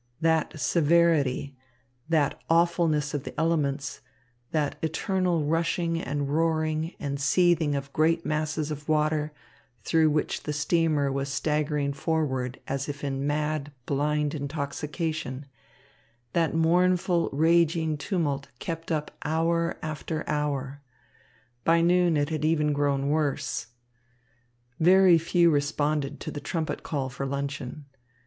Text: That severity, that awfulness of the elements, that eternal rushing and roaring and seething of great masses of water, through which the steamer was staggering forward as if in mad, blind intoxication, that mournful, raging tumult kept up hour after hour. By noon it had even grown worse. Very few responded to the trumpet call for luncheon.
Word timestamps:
That 0.21 0.59
severity, 0.59 1.55
that 2.09 2.41
awfulness 2.49 3.13
of 3.13 3.23
the 3.23 3.39
elements, 3.39 4.01
that 4.49 4.77
eternal 4.81 5.43
rushing 5.45 6.01
and 6.01 6.27
roaring 6.27 6.95
and 6.99 7.19
seething 7.21 7.75
of 7.75 7.93
great 7.93 8.25
masses 8.25 8.71
of 8.71 8.89
water, 8.89 9.31
through 9.83 10.09
which 10.09 10.41
the 10.41 10.53
steamer 10.53 11.11
was 11.11 11.29
staggering 11.29 11.93
forward 11.93 12.59
as 12.67 12.89
if 12.89 13.03
in 13.03 13.27
mad, 13.27 13.71
blind 13.85 14.33
intoxication, 14.33 15.45
that 16.33 16.55
mournful, 16.55 17.29
raging 17.31 17.95
tumult 17.95 18.47
kept 18.57 18.91
up 18.91 19.11
hour 19.23 19.77
after 19.83 20.27
hour. 20.27 20.81
By 21.63 21.81
noon 21.81 22.17
it 22.17 22.29
had 22.29 22.43
even 22.43 22.73
grown 22.73 23.09
worse. 23.09 23.67
Very 24.79 25.19
few 25.19 25.51
responded 25.51 26.19
to 26.21 26.31
the 26.31 26.41
trumpet 26.41 26.81
call 26.81 27.09
for 27.09 27.27
luncheon. 27.27 27.85